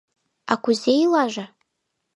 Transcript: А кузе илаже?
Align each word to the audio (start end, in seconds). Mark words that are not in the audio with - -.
А 0.51 0.53
кузе 0.63 0.93
илаже? 1.03 1.45